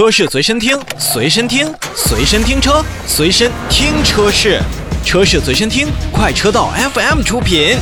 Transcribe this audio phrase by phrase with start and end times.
[0.00, 4.58] 车市随身听，随身听，随身听车，随身听车市，
[5.04, 7.76] 车市随身听，快车道 FM 出品。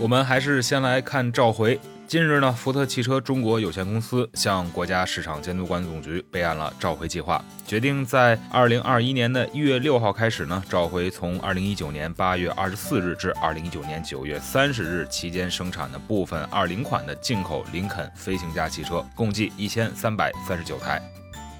[0.00, 1.78] 我们还是先来看召回。
[2.12, 21.00] 近日呢，福特汽车中国有限公司向国家市场监督管理总局备案了召回计划，决定在二零二一年的一月六号开始呢，召回从二零一九年八月二十四日至二零一九年九月三十日期间生产的部分二零款的进口林肯飞行家汽车，共计一千三百三十九台。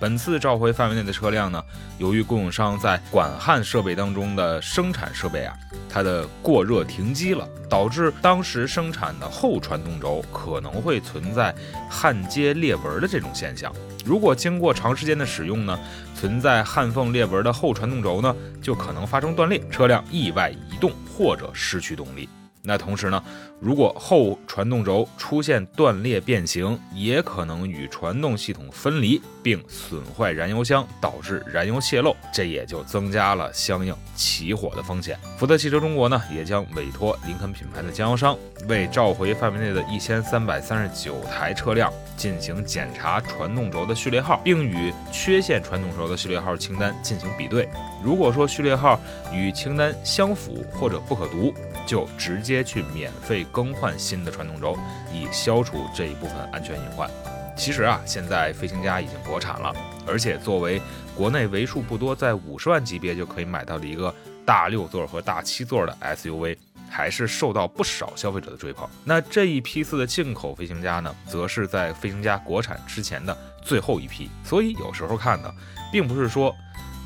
[0.02, 1.64] 本次召回范围内的车辆呢，
[1.96, 5.54] 由于供应商在管焊设备当中的生产设备啊，
[5.88, 11.54] 它的过热停机了，导致当时生产的后传动轴可能会存在
[11.88, 13.72] 焊接裂纹的这种现象。
[14.04, 15.78] 如果经过长时间的使用呢，
[16.16, 22.28] 存在焊缝裂纹的后传动轴呢，就可能发生断裂，车辆意外移动或者失去动力。
[22.64, 23.22] 那同时呢，
[23.58, 35.18] 如果后传动轴出现断裂变形，也可能与传动系统分离，并损坏燃油箱，导致燃油泄漏，这也就增加了相应起火的风险。
[35.36, 38.38] 福特汽车中国呢，也将委托林肯品牌的经销商，
[38.68, 47.68] 为召回范围内的一千三百三十九台车辆进行检查传动轴的序列号，并与缺陷传动轴的序列号清单进行比对。
[48.04, 49.00] 如果说序列号
[49.32, 51.52] 与清单相符或者不可读，
[51.86, 54.78] 就直接接去免费更换新的传动轴，
[55.12, 57.10] 以消除这一部分安全隐患。
[57.56, 59.74] 其实啊，现在飞行家已经国产了，
[60.06, 60.80] 而且作为
[61.16, 64.14] 国内为数不多在五十万级别就可以买到的一个
[64.44, 66.56] 大六座和大七座的 SUV，
[66.90, 68.88] 还是受到不少消费者的追捧。
[69.04, 74.30] 那这一批次的进口飞行家呢，则是在飞行家国产之前的最后一批。
[74.44, 75.50] 所以有时候看呢，
[75.90, 76.54] 并不是说。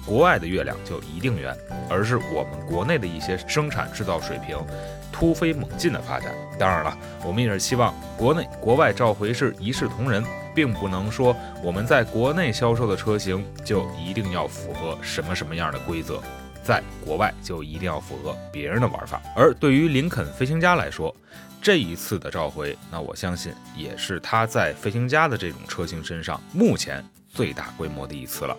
[0.06, 1.52] 国外的月亮就一定圆，
[1.90, 4.56] 而是我们国内的一些生产制造水平
[5.18, 6.30] 突飞猛进的发展。
[6.58, 10.22] 当然了，我们也是希望国内国外召回是一视同仁，
[10.54, 16.20] 并不能说我们在国内销售的车型就一定要符合什么什么样的规则，
[16.62, 19.22] 在国外就一定要符合别人的玩法。
[19.34, 21.14] 而对于林肯飞行家来说，
[21.62, 28.54] 这一次的召回，那我相信也是他在飞行家的这种车型身上目前最大规模的一次了。